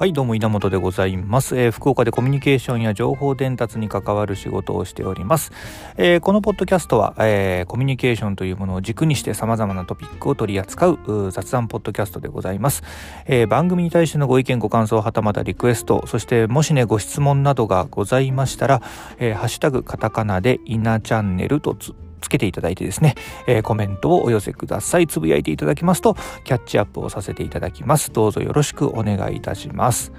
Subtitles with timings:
[0.00, 5.52] はいどうも稲本でございます、えー、福岡でコミュニケーションや情報伝達に関わる仕事をしております、
[5.98, 12.82] えー、このポッドキャストは、えー、コミュニケーションというものを軸にして様々なトピックを取り扱う雑談ポッドキャストでございます、
[13.26, 18.82] え番組に対してのご意見ご感想はたまたリクエストそしてもしねご質問などがございましたら、
[19.18, 23.14] えハッシュタグカタカナで稲チャンネルとつつけていただいてですね、
[23.46, 25.06] えー、コメントをお寄せください。
[25.06, 28.12] つぶやいていただきますと、キャッチアップをさせていただきます。
[28.12, 30.12] どうぞよろしくお願いいたします。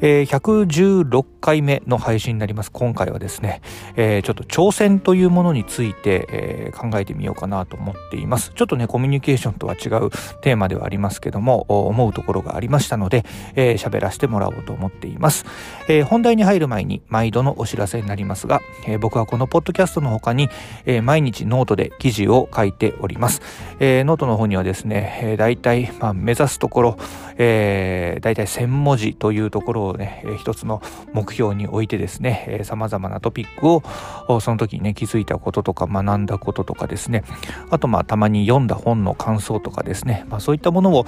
[0.00, 2.70] えー、116回目の配信になります。
[2.70, 3.60] 今回はですね、
[3.96, 8.52] えー、ちょっと挑戦というものについて、えー、考えてみようかなと思っています。
[8.54, 15.44] ちょっとね、コミュニケーションとは違うテーマではありますけども、思うところがありましたので、えー、喋らせてもらおうと思っています。
[15.88, 20.48] えー、本題に入る前に毎度のお知らせになりますが、えー、僕はこのポッドキャストの他に、
[20.86, 23.42] えー、毎日ノートで記事を書いております。
[23.80, 26.98] えー、ノートの方にはですね、えー、大体、まあ、目指すところ、
[27.36, 37.24] えー、大体1000文字というところをね、え、一つの目標に置いてですね、えー、様々なトピックをその時にね気づいたこととか学んだこととかですね。
[37.70, 41.04] あとまあたまに読んだ本の感想とかですね、まあ、そういったものを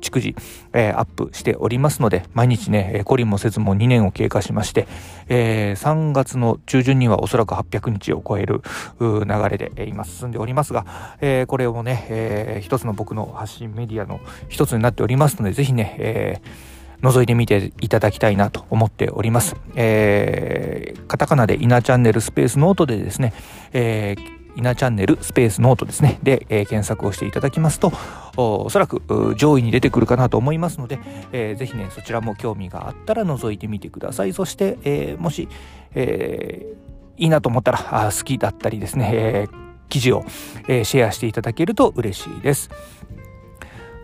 [0.00, 0.36] 逐次、
[0.72, 4.86] えー、アップしておりますので毎日ね懲りもせずも2年を経過しまして、
[5.28, 8.62] えー、3月の中旬にはおそらく800日を超える
[9.00, 19.56] 流れで今進んでおりますが、えー、これをね、えー、一つの僕の発信メディアの一つになっておりますのでぜひね、えー覗いてみていただきたいなと思っております。
[19.74, 23.32] えー、カタカナでイナチャンネルスペースノートでですね、
[23.72, 26.18] えーイナチャンネルスペースノートですね。
[26.22, 27.92] で、えー、検索をしていただきますと、
[28.36, 29.00] おそらく
[29.36, 30.98] 上位に出てくるかなと思いますので、
[31.32, 34.32] えー、ぜひね、そちらも興味があったら覗いてみてください。
[34.32, 35.48] そして、えー、もし、
[35.94, 39.54] えー、いいなと思ったら、あ好きだったりですね、えー、
[39.88, 40.24] 記事を、
[40.68, 42.70] えー、シェアしていただけると嬉しいです。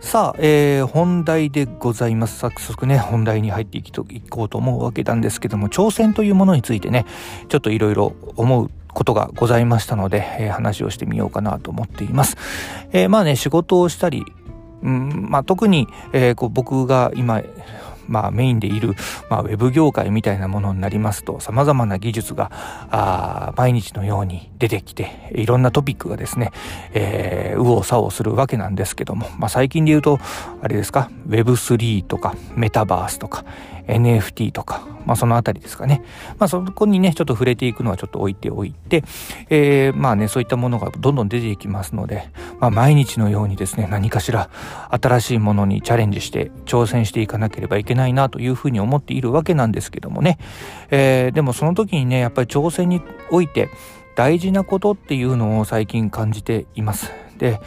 [0.07, 2.39] さあ、えー、本題でございます。
[2.39, 7.05] 早速ね、本題に入っていきといこうと思うわけなんですけども、挑戦というものについてね、
[7.49, 12.37] ちょっといろいろ思うことがございましたので、えー、話をしてみようかなと思っています。
[12.93, 14.23] えー、まあね、仕事をしたり、
[14.81, 17.41] うんまあ、特に、えー、こう僕が今
[18.07, 18.95] まあ、メインでいる、
[19.29, 22.51] まあ、ウェブ業界みたいなものになりますと、様々な技術が、
[22.89, 26.51] あ毎日のように出てきて、いろんなトピックがですね、
[26.93, 30.19] えー、右往左往するわけなんですけども、まあ、最近で言うと、
[30.61, 33.45] あれですか、Web3 とか、メタバースとか、
[33.87, 36.03] NFT とか、まあそのあたりですかね。
[36.37, 39.03] まあそこにね、ちょっと触れていくのはちょっと置いておいて、
[39.49, 44.49] えー、まあね、そういったものがどんどん出ていきますので、まあ毎日のようにですね、何かしら
[44.89, 50.37] 新しいものにチャレンジして挑戦していかなければいけないなというふうに思っているわけなんですけどもね。
[50.91, 53.69] えー、でもその時にね、やっぱり挑戦において
[54.15, 57.11] 大事なことっていうのを最近感じています。
[57.37, 57.61] で、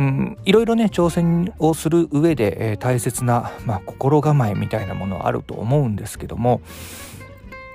[0.00, 6.62] うん、いろいろね挑戦をする上で、えー、大切な、まあ、心構えみたいなものはあると思うんですけども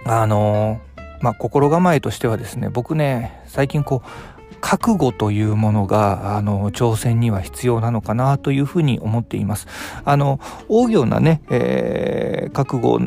[0.06, 9.68] あのー、まあ、心構えとしてはですね僕ね最近こう覚悟というものがあの挑戦には必要なのかなというふうに思っています。
[10.03, 13.00] あの大行なね、えー、覚悟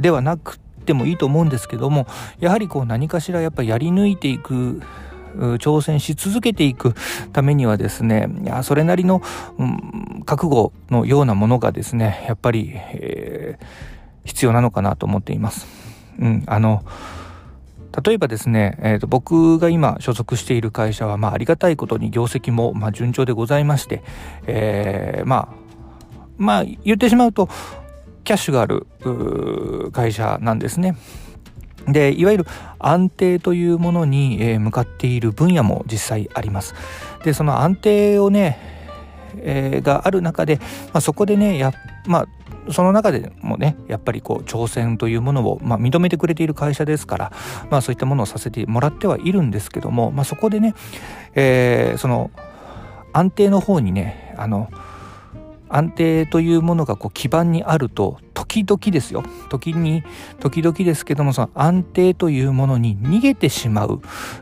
[0.00, 2.08] ではなくてもいいと思うんですけども
[2.40, 4.82] やはりこう何かしらやっぱやり抜いていく
[5.58, 6.94] 挑戦し続けていく
[7.32, 9.22] ためにはですね、いやそれなりの、
[9.58, 13.66] うん、覚悟のようなものがですね、やっぱり、えー、
[14.24, 15.66] 必要なのかなと思っています。
[16.18, 16.84] うん、あの、
[18.04, 24.02] 例えばですね、えーと、僕が今所属している会社は、まあ、ありがたいことに業績も、まあ、順調でございまして、
[24.46, 25.54] えー、まあ、
[26.36, 27.48] まあ、言ってしまうと、
[28.24, 28.86] キャッシュがある
[29.92, 30.96] 会社なんですね。
[31.88, 32.46] でいわゆる
[32.78, 36.74] 安定というものに、え向かっている分野も実際あります。
[37.24, 38.58] でその安定をね、
[39.36, 40.56] えー、がある中で、
[40.92, 41.72] まあ、そこでねや
[42.06, 47.32] まあその中でもねやっぱりこう挑戦というものを、まあ、認めてくれている会社ですから、
[47.70, 50.74] まあ、そういったものをさせてもらってはいるんですけども、まあ、そこでね、
[51.34, 52.30] えー、その
[53.12, 54.70] 安定の方にねあの
[55.68, 59.22] 安定というものがこう基盤にあると時々ですよ。
[59.50, 60.02] 時に
[60.40, 64.00] 時々ですけどもその安定というものに逃げてしまう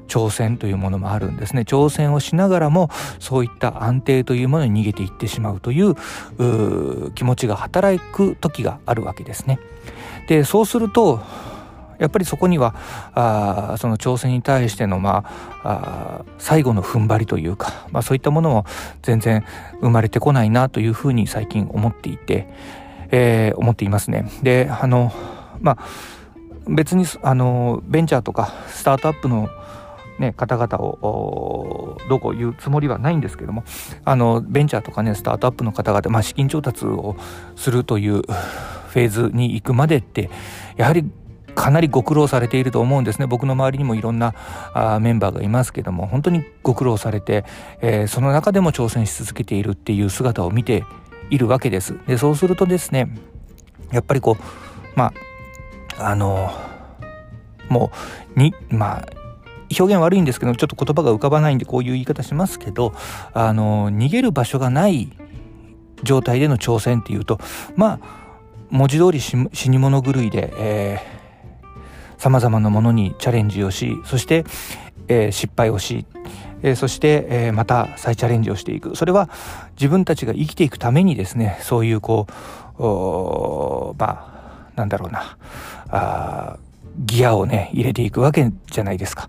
[0.08, 1.62] 挑戦というものもあるんですね。
[1.62, 5.94] 挑戦をしながらもそういった安定というものに逃げていってしまうという
[7.12, 9.58] 気持ちが働く時があるわけですね。
[10.28, 11.20] でそうすると
[11.98, 12.74] やっぱりそこには
[13.14, 15.24] あその挑戦に対しての、ま
[15.62, 18.66] あ、あ最後の踏ん張りというか、まあ、そういったものも
[19.02, 19.44] 全然
[19.80, 22.48] 生まれてこないなというふうに最近思っていて、
[23.10, 24.30] えー、思っていますね。
[24.42, 25.12] であの
[25.60, 25.78] まあ
[26.68, 29.48] 別にあのベンチャーとかスタートアップの
[30.18, 33.64] ね、方々をどこ言うつもりはないんですけども
[34.04, 37.16] あのベンチャーとかねスタートアップの方々、まあ、資金調達を
[37.54, 40.30] するというフェーズに行くまでって
[40.76, 41.04] やはり
[41.56, 43.26] かなりご苦労されていると思うんですね。
[43.26, 44.34] 僕の周りにもいろんな
[44.74, 47.44] あメンバーがいますけども本当にご苦労されて、
[47.80, 50.84] えー、その中でも挑戦し続けているっていう姿を見て
[51.30, 51.98] いるわけです。
[52.06, 53.08] でそうするとですね
[53.90, 55.12] やっぱりこうま
[55.98, 56.50] ああの
[57.70, 57.90] も
[58.36, 59.06] うにまあ
[59.78, 62.92] 表現悪いんですけどちょっと言葉が浮かばないんでこういう言い方しますけど
[63.32, 65.10] あの逃げる場所がない
[66.02, 67.40] 状態での挑戦っていうと
[67.76, 68.26] まあ
[68.68, 71.15] 文字通り死に物狂いで、えさ
[72.30, 74.44] まざまなものにチャレンジをしそして、
[75.08, 76.06] えー、失敗をし、
[76.62, 79.28] えー、そして、えー、また再チャレンジをしていくそれは
[79.76, 82.26] 自分たちが生きていくためにですねそういうこ
[82.78, 85.36] うまあなんだろうな
[85.88, 86.58] あ
[86.98, 89.28] ギアをね入れていくわけじゃないですか。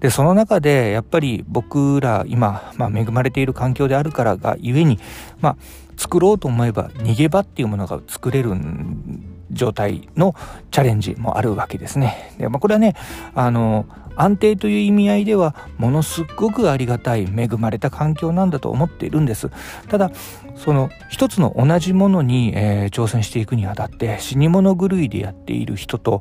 [0.00, 5.00] でその中でやっぱり僕ら今、まあ、恵まれている環境であるからがゆえに、
[5.40, 5.56] まあ、
[5.96, 10.34] 作ろうと思えば逃げ場っていうものが作れるん状態の
[10.70, 12.34] チャレンジもあるわけですね。
[12.38, 12.94] でまあ、これはね
[13.34, 13.86] あの
[14.18, 19.48] 安定という意味合いではものすごくありがたい恵まれた環境なんだと思っているんです
[19.88, 20.10] ただ
[20.56, 26.20] その一つの同じものに、えー、挑戦していくにあたって死に物狂いでやっている人と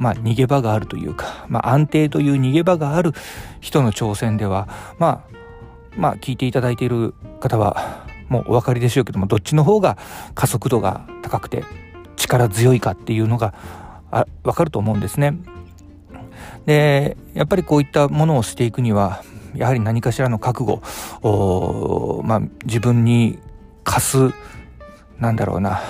[0.00, 3.12] まあ、逃げ場があるというか、まあ、安定という逃げ場がある
[3.60, 4.68] 人の挑戦では
[4.98, 5.30] まあ
[5.96, 9.98] まあ聞いていただいている方はもうお分かりでしょうけどもどっちの方が
[10.34, 11.64] 加速度が高くて
[12.20, 13.54] 力強いかっていうのが
[14.10, 15.38] あ分かると思うんですね。
[16.66, 19.22] でやっぱりこういったものをしていくには
[19.54, 23.38] やはり何かしらの覚悟まあ、自分に
[23.84, 24.32] 課す
[25.18, 25.80] なんだろうな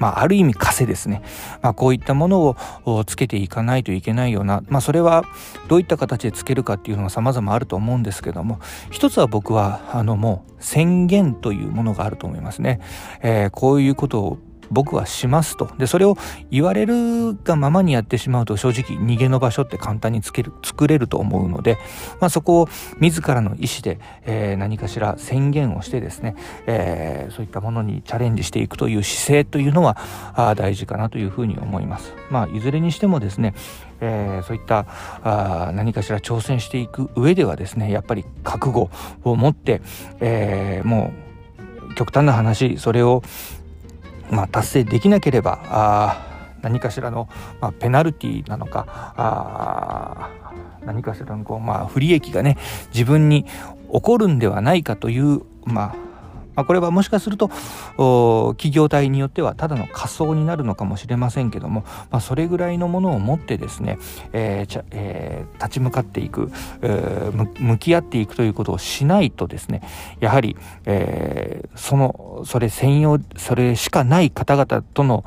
[0.00, 1.22] まあ、ある意味枷ですね、
[1.60, 2.56] まあ、こういったもの
[2.86, 5.24] をつけていかないといけないような、まあ、それは
[5.68, 8.60] どういった形でつけるかっていうのは様々あると思うんですけども
[8.90, 12.80] 一つは僕はあのもう宣言というものがあると思いますね、
[13.22, 14.38] えー、こういうことを
[14.70, 15.70] 僕はしますと。
[15.78, 16.16] で、それを
[16.50, 21.78] 言われるがままにやってしまうと正直逃げの場所って簡単につける作れると思うので、
[22.20, 22.68] まあ、そこを
[22.98, 26.36] 自らの意思で、えー、何かしら宣言をしてですね、
[26.66, 29.96] えー、そういったものにチャレンジしていくという姿勢というのは
[30.34, 32.14] あ大事かなというふうに思います。
[32.30, 33.54] まあ、いずれにしてもですね、
[34.00, 34.86] えー、そういった
[35.22, 38.90] あ何かしら挑戦していく上ではですねやっぱり覚悟
[39.24, 39.82] を持って、
[40.20, 41.12] えー、も
[41.88, 43.22] う極端な話それを
[44.30, 46.26] まあ、達成できなければあ
[46.62, 47.28] 何かしらの、
[47.60, 48.86] まあ、ペナルティなのか
[49.16, 50.30] あ
[50.84, 52.56] 何かしらのこう、まあ、不利益がね
[52.92, 53.44] 自分に
[53.92, 55.96] 起こるんではないかという、まあ、
[56.54, 57.48] まあ、これはもしかすると
[58.56, 63.98] 企業体によってはただの仮想になるのかもしれませんけども、まあ、それぐらいのものを持ってですね、
[64.32, 66.50] えーえー、立ち向かっていく、
[66.82, 69.82] えー、向き合っていくということをしないとですね
[70.20, 70.56] やはり、
[70.86, 75.24] えー、そのそれ専用それしかない方々との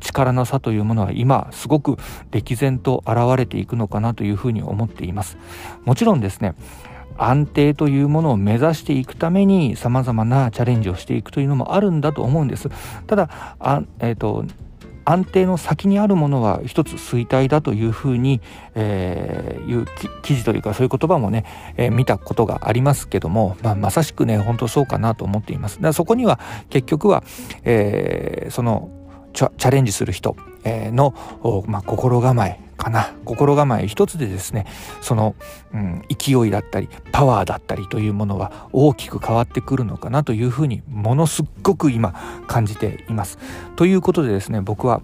[0.00, 1.96] 力の差というものは今すごく
[2.30, 5.38] 歴然と現れていくのかなというふうに思っています。
[5.84, 6.54] もちろんですね
[7.18, 12.68] 安定というものを目指していくためにさまざまなチャレンジをしていくというのもあるんだと思うんです。
[13.06, 14.44] ただあ、えーと、
[15.04, 18.40] 安定の先にあるものは一つ衰退だというふうに、
[18.74, 19.86] えー、いう
[20.22, 21.44] 記事というかそういう言葉もね、
[21.76, 25.76] えー、見たことがありますけども、まあ、まさしくね本当そうかなと思っています。
[25.76, 27.22] だからそこには結局は、
[27.62, 28.90] えー、その
[29.32, 31.14] チャレンジする人の、
[31.66, 34.66] まあ、心構えかな心構え一つでですね
[35.00, 35.34] その、
[35.72, 42.14] うん、勢いだったりパワーだったりというものは大きく変わってくるのかなというふうにものすっごく今
[42.46, 43.38] 感じています。
[43.76, 45.02] ということでですね僕は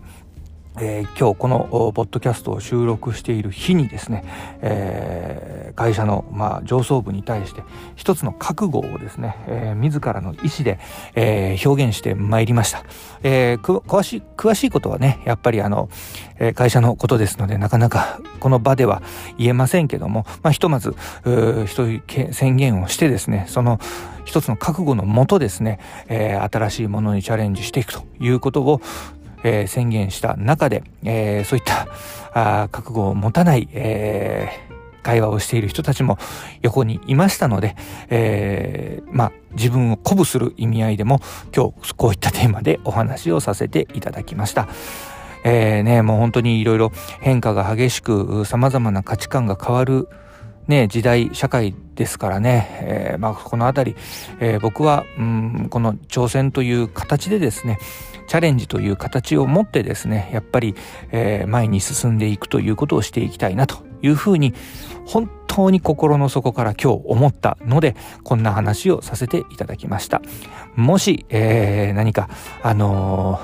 [0.81, 4.25] えー、今日このポッドキャストを収録している日にですね、
[4.63, 7.63] えー、会社の、まあ、上層部に対して
[7.95, 10.79] 一つの覚悟をですね、えー、自らの意思で、
[11.15, 12.85] えー、表現してまいりました、
[13.23, 15.91] えー、詳しい詳しいことはねやっぱりあの、
[16.39, 19.03] えー、会社のことですのでなかなかこの場では
[19.37, 20.95] 言えませんけども、まあ、ひとまず
[21.67, 22.03] 一
[22.33, 23.79] 宣言をしてですねその
[24.25, 28.81] 一つの覚悟のもとですね、えー、新しいものにチャレンジしていくということを
[29.43, 31.89] えー、宣言した中で、えー、そういった
[32.35, 36.19] あ覚悟を持たない、えー、会話をしている人たちも
[36.63, 37.77] 横にいましたので、
[38.09, 41.21] え、まあ自分を鼓舞する意味合いでも
[41.55, 44.69] 今日こういったテーマでお話をさせていただきました。
[45.45, 50.09] え、ね、もう本当にいろいろ変化が激しく様々な価値観が変わる
[50.69, 53.97] ね、時代社会ですからね、えー、まあ、この辺り、
[54.41, 57.79] えー、僕は、うん、この挑戦という形でですね
[58.29, 60.75] チャレンジという形を持ってですねやっぱり、
[61.11, 64.55] えー、前に進んでいくということをしていきたいなというふうに
[65.05, 70.23] 本当に心の底から今日思ったのでこんな話をさせていただきました。
[70.77, 72.31] もし、えー、何か
[72.63, 73.41] あの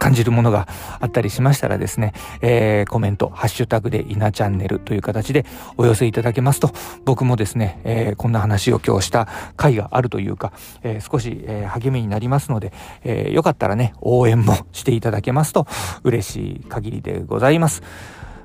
[0.00, 0.66] 感じるものが
[0.98, 5.44] あったりしましたらですね、えー、コメント、ハッシュタグで稲チャンネルという形で
[5.76, 6.72] お寄せいただけますと、
[7.04, 10.52] 僕もですね、えー、こんな話を今日した回があるというか、
[10.82, 12.72] えー、少し、え励みになりますので、
[13.04, 15.66] えよかったらね、応援もしていただけますと
[16.02, 17.82] 嬉しい限りでございます。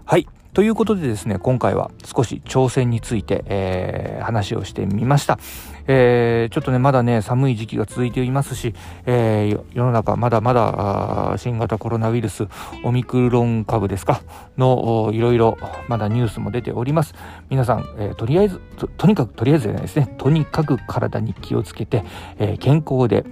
[0.05, 0.27] はい。
[0.55, 5.37] ということでですね、今回は少し挑戦について、えー、話をしてみました。
[5.85, 8.73] えー、ちょっとね、まだね、寒い時期が続いていますし、
[9.05, 12.47] えー、世の中まだまだ新型コロナウイルス、
[12.85, 14.21] オミクロン株ですか、
[14.57, 15.57] のいろいろ
[15.89, 17.15] まだニュースも出ております。
[17.49, 22.05] 皆さん、えー、とりあえずと、とにかく、とりあえずじゃないですね、とにかく体に気をつけて、
[22.39, 23.25] えー、健康で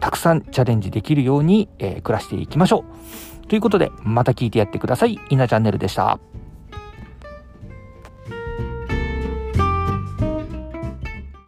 [0.00, 2.84] たくさんチャレンジできるように、えー、暮らしていきましょ
[3.42, 3.46] う。
[3.46, 5.18] ということで、また聞いてやってください。
[5.30, 6.18] 稲チャンネルでした。